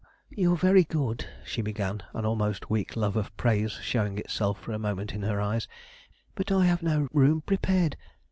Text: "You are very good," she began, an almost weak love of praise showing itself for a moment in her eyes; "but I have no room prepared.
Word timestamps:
"You 0.31 0.53
are 0.53 0.57
very 0.57 0.83
good," 0.83 1.27
she 1.45 1.61
began, 1.61 2.01
an 2.15 2.25
almost 2.25 2.71
weak 2.71 2.95
love 2.95 3.15
of 3.15 3.37
praise 3.37 3.73
showing 3.83 4.17
itself 4.17 4.59
for 4.59 4.71
a 4.71 4.79
moment 4.79 5.13
in 5.13 5.21
her 5.21 5.39
eyes; 5.39 5.67
"but 6.33 6.51
I 6.51 6.65
have 6.65 6.81
no 6.81 7.07
room 7.13 7.41
prepared. 7.41 7.95